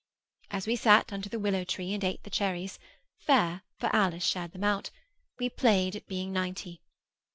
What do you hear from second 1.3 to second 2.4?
willow tree and ate the